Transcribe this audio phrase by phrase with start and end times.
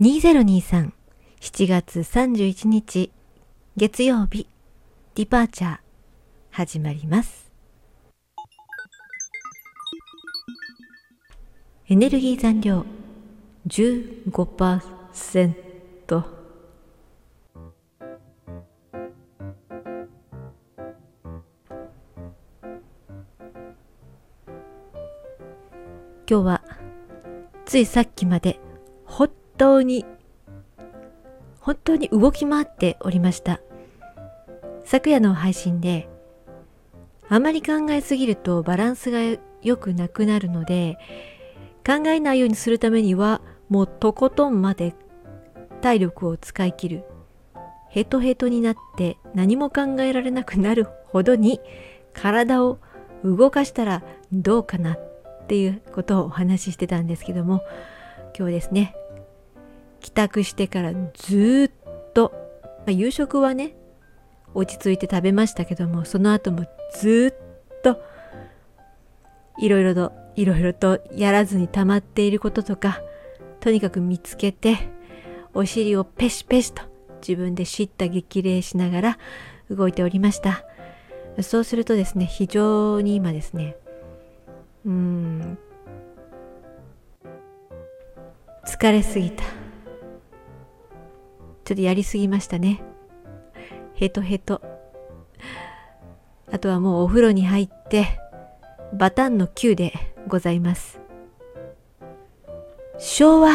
[0.00, 0.92] 2023
[1.40, 3.10] 7月31日
[3.76, 4.46] 月曜日。
[5.16, 5.78] ディパーチャー。
[6.52, 7.50] 始まります。
[11.88, 12.86] エネルギー残量。
[13.66, 15.54] 15%
[16.08, 16.24] 今
[26.28, 26.62] 日は
[27.66, 28.60] ついさっきまで
[29.58, 30.06] 当に
[31.60, 33.60] 本当に動き回っておりました。
[34.88, 36.08] 昨夜の配信で
[37.28, 40.96] あまり考えすぎるとバランスが良くなくなるので
[41.86, 44.94] 考えないようにするためにはもうとことんまで
[45.82, 47.04] 体力を使い切る
[47.90, 51.60] ヘトヘトになって何も考えられなくなるほどに
[52.14, 52.78] 体を
[53.22, 54.02] 動かしたら
[54.32, 57.60] どうかなっていうことをお話ししてたんですけども
[58.38, 58.94] 今日ですね
[60.00, 62.32] 帰宅してからずっと、
[62.78, 63.74] まあ、夕食はね
[64.54, 68.00] 落ち着いて食べましたけどもその後もずっと
[69.58, 73.02] いろいろといろいろとやらずに溜まっていることとか
[73.60, 74.78] とにかく見つけて
[75.52, 76.82] お尻をペシペシと
[77.20, 79.18] 自分で叱咤激励しながら
[79.70, 80.64] 動いておりました。
[81.42, 83.76] そうするとですね非常に今ですね
[84.84, 85.58] うーん
[88.66, 89.44] 疲れすぎた。
[91.68, 92.80] ちょっとやりすぎましたね。
[93.92, 94.62] ヘトヘト。
[96.50, 98.18] あとはもうお風呂に入って
[98.94, 99.92] バタンの9で
[100.28, 100.98] ございます。
[102.96, 103.50] 昭和。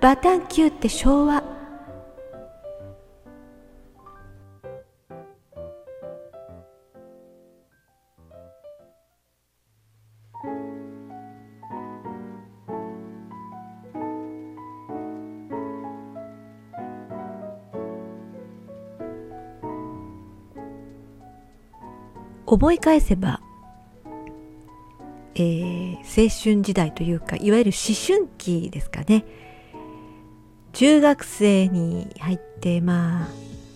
[0.00, 1.44] バタン9って昭和。
[22.50, 23.42] 思い返せば、
[25.34, 29.26] えー、青春時代というかいわゆる思春期ですかね。
[30.72, 33.28] 中学生に入ってまあ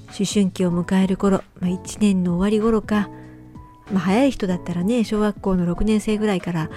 [0.07, 3.11] 思春期を迎える頃、まあ、1年の終わり頃か、
[3.91, 6.71] まあ、早い人だったらね小学校の6年生ぐらいから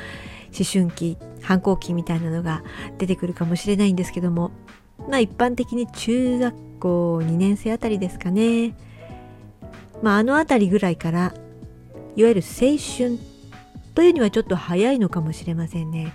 [0.47, 2.61] 思春期反抗期みたいなのが
[2.97, 4.51] 出てくるかもしれないんですけども
[5.09, 8.75] まあ一般的に中学校2年生あたりですかね。
[10.01, 11.33] まああのあたりぐらいから
[12.15, 13.17] いわゆる青春
[13.93, 16.13] というにはちょっと早いのかもしれませんね。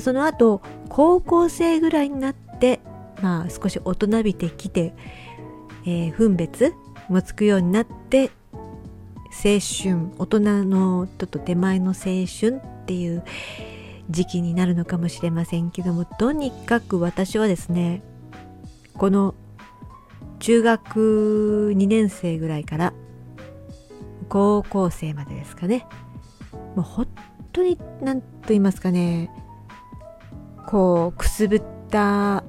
[0.00, 2.80] その後高校生ぐらいになって
[3.22, 4.94] まあ少し大人びてきて、
[5.84, 6.72] えー、分別
[7.08, 8.30] もつくようになって
[9.30, 11.94] 青春大人のちょっと手前の青
[12.26, 13.22] 春っていう
[14.10, 18.02] 時期になるのかもしれませんけどもとにかく私はですね
[18.94, 19.34] この
[20.38, 22.92] 中学2年生ぐらいから
[24.28, 25.86] 高校生までですかね。
[26.74, 27.06] もう本
[27.52, 29.30] 当に何と言いますかね。
[30.66, 32.44] こうくすぶった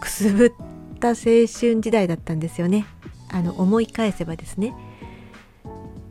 [0.00, 0.52] くすぶっ
[1.00, 2.86] た青春時代だったんですよね。
[3.30, 4.74] あの思い返せばですね、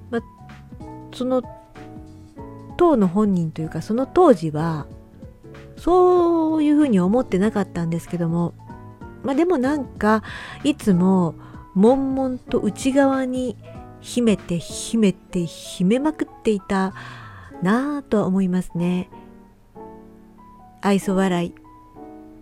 [0.09, 0.19] ま、
[1.13, 1.41] その
[2.77, 4.85] 当の本人というかその当時は
[5.77, 8.53] そういうふうに思ってなかったんですけども
[9.23, 10.23] まあでもなんか
[10.63, 11.35] いつも
[11.75, 13.57] 悶々と内側に
[14.01, 16.93] 秘めて秘めて秘めまくっていた
[17.61, 19.09] なぁと思いますね。
[20.81, 21.55] 愛想笑い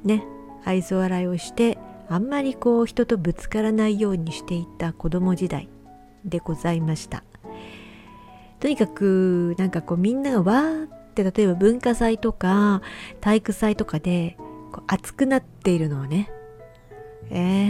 [0.08, 0.24] ね
[0.66, 1.78] 愛想笑いをして
[2.10, 5.70] あんまりこう人とぶつからないようにしていた子供時代
[6.26, 7.24] でございました。
[8.60, 12.82] とにかくなんかこうみんながわーって例えば文化祭とか
[13.22, 14.38] 体育祭とかで
[14.72, 16.32] こう熱くなっているのをね
[17.30, 17.70] え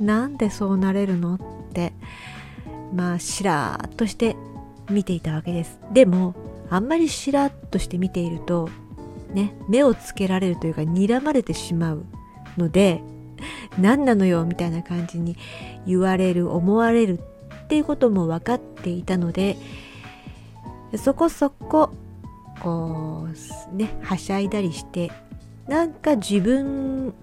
[0.00, 1.38] ー、なんでそうなれるのっ
[1.72, 1.92] て
[2.94, 4.36] まあしらーっとして
[4.90, 5.78] 見ていたわけです。
[5.92, 6.34] でも
[6.70, 8.68] あんまりしらっとして見ていると
[9.32, 12.04] ね目をつけられるというか睨まれてしまう
[12.56, 13.02] ので
[13.78, 15.36] 何なのよみたいな感じに
[15.86, 17.18] 言われる思われる
[17.64, 19.56] っていうことも分かっていたので
[20.96, 21.90] そこそこ
[22.60, 23.28] こ
[23.72, 25.12] うねはしゃいだりして
[25.68, 27.14] なんか自分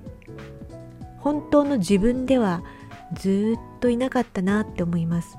[1.19, 2.63] 本当の自分では
[3.13, 5.37] ずっといなかったなって思います。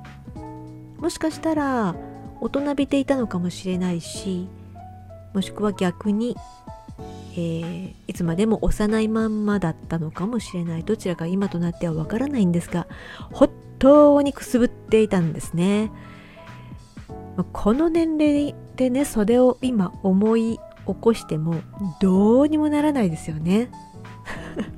[0.98, 1.94] もしかしたら
[2.40, 4.48] 大人びていたのかもしれないし
[5.34, 6.36] もしくは逆に、
[7.32, 10.82] えー、いつまでも幼いまんまだったのかもしれない。
[10.82, 12.86] どちらか今となってはわからないんですが
[13.32, 15.90] 本当にくすぶっていたんですね。
[17.52, 21.56] この年齢でねそれを今思い起こしても
[22.00, 23.70] どうにもならないですよね。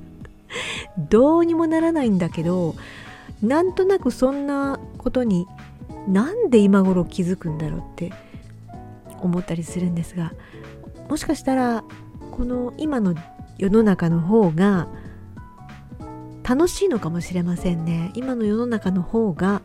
[0.99, 2.75] どうにもならないんだけど
[3.43, 5.47] なんとなくそんなことに
[6.08, 8.12] なんで今頃気づくんだろうって
[9.20, 10.32] 思ったりするんですが
[11.08, 11.84] もしかしたら
[12.32, 13.14] この今の
[13.58, 14.88] 世の中の方が
[16.43, 18.10] 楽しいのかもしれませんね。
[18.14, 19.60] 今の世の中の方が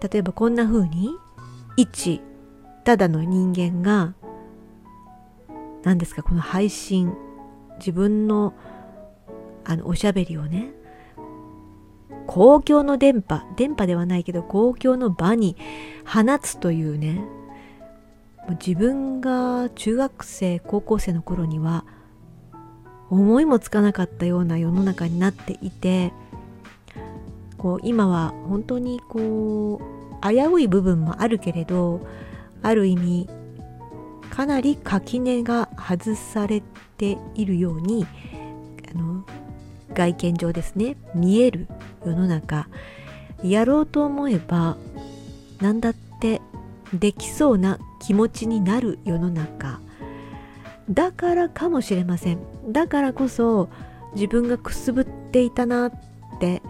[0.00, 1.10] 例えばこんな風に
[1.76, 2.20] 一
[2.84, 4.14] ただの人間が
[5.84, 7.14] 何ですかこの配信
[7.78, 8.54] 自分の
[9.64, 10.72] あのおしゃべりをね
[12.36, 15.56] 公共の電波電波ではないけど公共の場に
[16.04, 17.24] 放つというね
[18.60, 21.86] 自分が中学生高校生の頃には
[23.08, 26.12] 思いもつかなかったような世の中になっていて
[27.56, 29.80] こう今は本当にこ
[30.22, 32.06] う危うい部分もあるけれど
[32.62, 33.30] ある意味
[34.28, 36.62] かなり垣根が外され
[36.98, 38.06] ているように
[38.90, 39.24] あの
[39.96, 40.96] 外見上ですね。
[41.14, 41.66] 見える
[42.04, 42.68] 世の中。
[43.42, 44.76] やろうと思えば
[45.60, 46.40] 何だって
[46.92, 49.80] できそうな気持ちになる世の中。
[50.90, 52.38] だからかもしれません。
[52.68, 53.70] だからこそ
[54.14, 55.92] 自分がくすぶっていたなっ
[56.40, 56.62] て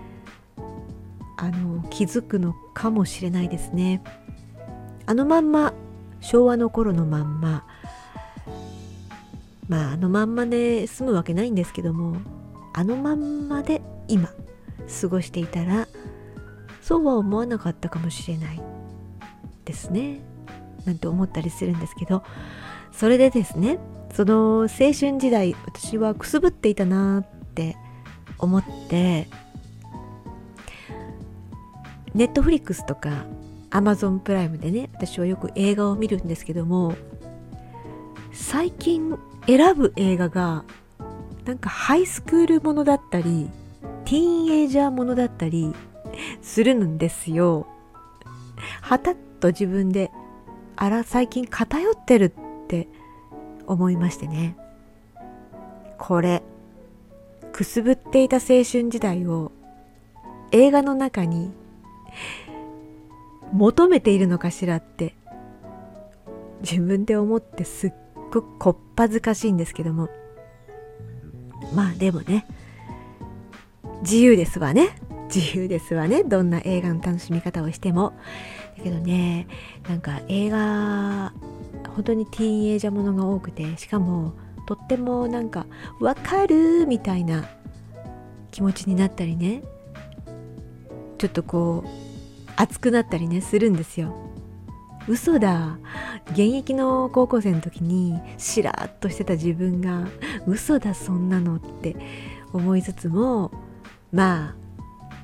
[1.37, 4.03] あの気づくのかもしれないですね。
[5.05, 5.75] あのまんま
[6.21, 7.65] 昭和の頃のまんま。
[9.69, 12.17] まああのまんまで済むわけないんですけども。
[12.77, 14.29] あのまんまで今
[15.01, 15.89] 過ごしていたら
[16.81, 18.63] そうは思わなかったかもしれない
[19.65, 20.21] ですね。
[20.85, 22.23] なんて思ったりするんですけど。
[22.97, 23.79] それでですね
[24.15, 27.25] その青春時代私はくすぶっていたなっ
[27.55, 27.77] て
[28.39, 29.29] 思って
[32.15, 33.27] ネットフリックスとか
[33.71, 36.95] アマゾンプライムでね私はよく映画を見るんですけども
[38.33, 39.15] 最近
[39.47, 40.65] 選ぶ映画が
[41.47, 43.49] なんかハイスクールものだったり
[44.05, 45.73] ティーンエイジャーものだったり
[46.43, 47.67] するんですよ。
[48.83, 50.11] はたっと自分で
[50.75, 52.89] あら最近偏ってるって
[53.67, 54.57] 思いましてね
[55.99, 56.43] これ
[57.53, 59.53] くすぶっていた青春時代を
[60.53, 61.53] 映画の中に
[63.53, 65.15] 求めているのかしらって
[66.63, 67.93] 自分で思ってすっ
[68.33, 70.09] ごくこっぱずかしいんですけども
[71.75, 72.47] まあでもね
[74.03, 74.97] 自由ですわね。
[75.35, 76.23] 自由ですわね。
[76.23, 78.13] どんな映画の楽しみ方をしても。
[78.77, 79.49] だけどね
[79.89, 81.33] なんか映画
[81.95, 84.35] 本当にティーンエイジャーものが多くてしかも
[84.67, 85.67] とってもなんか
[85.99, 87.45] 「わかる!」みたいな
[88.51, 89.63] 気持ちになったりね。
[91.19, 91.89] ちょっとこう
[92.57, 94.15] 熱くなったりねするんですよ。
[95.09, 95.79] 嘘だ。
[96.31, 100.07] 現役の高校生の時にしらっとしてた自分が
[100.47, 101.97] 嘘だそんなのって
[102.53, 103.53] 思いつつも
[104.13, 104.55] まあ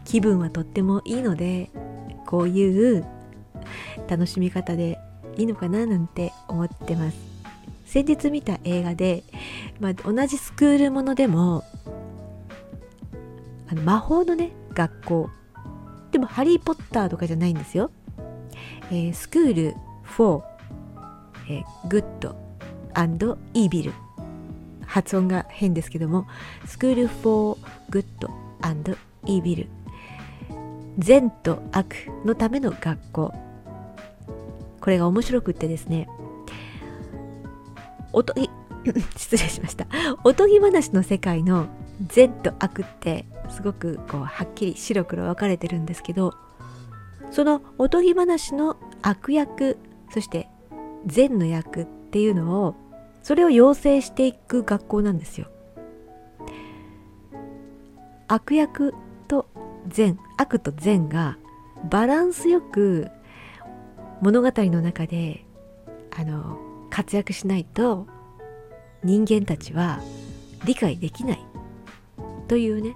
[0.04, 1.70] 気分はとってもいいので
[2.26, 3.04] こういう
[4.08, 4.98] 楽しみ方で
[5.36, 7.16] いいのかななんて思ってます。
[7.84, 9.22] 先日見た映画で、
[9.78, 11.62] まあ、同じスクールものでも
[13.68, 15.30] あの魔法のね学校。
[16.10, 17.90] でもハリー・ポッターとかじゃないんですよ、
[18.90, 20.42] えー、 School for、
[21.48, 23.92] えー、 Good Evil
[24.86, 26.26] 発音が変ですけども
[26.66, 29.68] School for Good Evil
[30.98, 33.34] 善と悪のための学校。
[34.80, 36.08] これが面白くってですね
[38.12, 38.50] おとぎ
[39.16, 39.86] 失礼しました。
[40.24, 41.66] おとぎ話の世界の
[42.04, 46.34] 善と悪ってすごくこうはっきり白黒分かれてるんですけど
[47.30, 49.78] そのおとぎ話の悪役
[50.10, 50.48] そして
[51.06, 52.74] 善の役っていうのを
[53.22, 55.48] それを養成していく学校なんですよ。
[58.28, 58.94] 悪役
[59.28, 59.46] と
[59.88, 61.36] 善悪と善が
[61.90, 63.08] バランスよく
[64.22, 65.44] 物語の中で
[66.16, 66.58] あの
[66.90, 68.06] 活躍しないと
[69.02, 70.00] 人間たちは
[70.64, 71.44] 理解できない
[72.48, 72.94] というね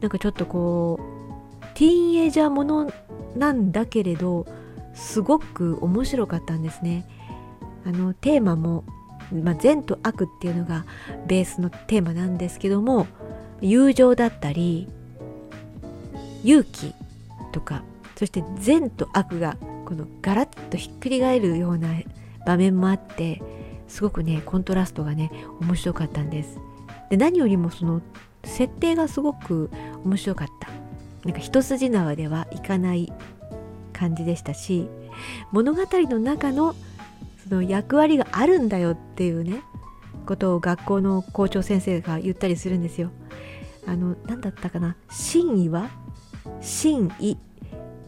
[0.00, 2.92] なんかちょっとこうティーンエイジャーもの
[3.36, 4.46] なんだけれど
[4.98, 7.08] すごく面白かったんですね。
[7.86, 8.84] あのテーマも、
[9.32, 10.84] まあ、善と悪っていうのが
[11.26, 13.06] ベースのテーマなんですけども
[13.60, 14.88] 友情だったり
[16.44, 16.94] 勇気
[17.52, 17.82] とか
[18.16, 21.88] そして善と悪がこのガラッとひっくり返るような
[22.44, 23.40] 場面もあって
[23.86, 26.58] すごくねコントラストがね面白かったんです。
[27.08, 28.02] で何よりもその
[28.44, 29.70] 設定がすごく
[30.04, 30.68] 面白かった。
[31.24, 33.12] なんか一筋縄ではいかない
[33.98, 34.88] 感じでしたし
[35.50, 36.74] 物語の中の
[37.48, 39.62] その役割があるんだよっていうね
[40.26, 43.10] ことを学校の校長先生が言ったりするんですよ。
[43.86, 44.96] あの何だったかな？
[45.10, 45.88] 真意は？
[46.60, 47.38] 真意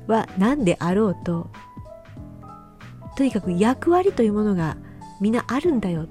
[0.07, 1.51] は何であろうと？
[3.17, 4.77] とにかく役割というものが
[5.21, 6.07] みんなあるんだよっ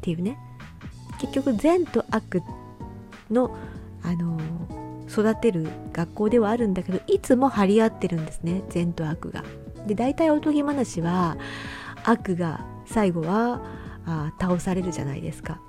[0.00, 0.38] ていうね。
[1.18, 2.42] 結局善と悪
[3.30, 3.56] の
[4.02, 4.38] あの
[5.14, 9.44] 育てる学校ではあるんだけどいつも張り合ってるんですね善と悪が。
[9.86, 11.36] で大体おとぎ話は
[12.04, 13.62] 悪が最後は
[14.06, 15.60] あ倒されるじゃないですか。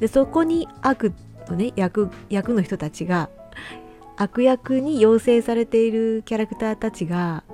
[0.00, 1.12] でそこに悪
[1.48, 3.30] のね役役の人たちが
[4.16, 7.44] 悪役に養成されているキャラクターたちが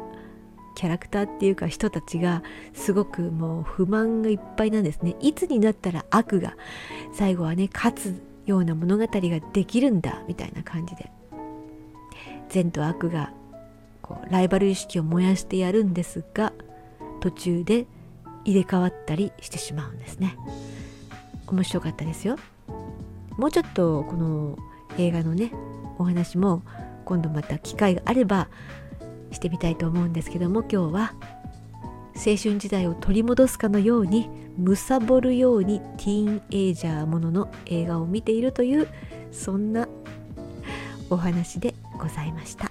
[0.76, 6.56] キャラクターっていうか人たちがすごくもう不満がいっぱいなんですねいつになったら悪が
[7.12, 11.10] 最後はね勝つような物語ができるんだみたいな感じで
[12.48, 13.32] 善と悪が
[14.02, 16.52] こうライバル意識を燃やしてやるんですが
[17.20, 17.86] 途中で
[18.44, 20.36] 入れ替わったりしてしまうんですね。
[21.46, 22.36] 面白かったですよ。
[23.38, 24.58] もうちょっとこの
[24.98, 25.52] 映画のね
[25.98, 26.62] お話も
[27.04, 28.48] 今度また機会があれば
[29.32, 31.14] してみたいと思うんですけども今日は
[32.14, 38.88] 青春時代を取り戻すかのように貪るようにティーンエイジャーものの映画を見ているという
[39.32, 39.88] そんな
[41.11, 42.70] お話でございました。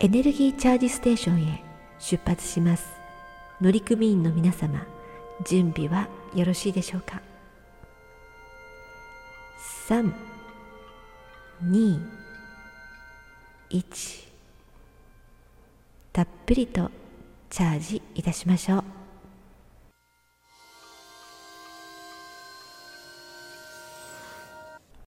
[0.00, 1.62] エネルギーチャージステーションへ
[2.00, 2.88] 出発します
[3.60, 4.84] 乗組員の皆様
[5.46, 7.31] 準備はよろしいでしょうか？
[9.88, 10.12] 3
[11.64, 11.98] 2
[13.70, 14.24] 1
[16.12, 16.88] たっぷりと
[17.50, 18.84] チャージいたしましょう。